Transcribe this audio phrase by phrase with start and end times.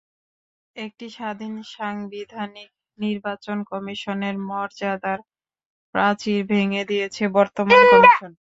[0.75, 2.69] একটি স্বাধীন সাংবিধানিক
[2.99, 5.19] নির্বাচন কমিশনের মর্যাদার
[5.95, 8.31] প্রাচীর ভেঙে দিয়েছে বর্তমান কমিশন।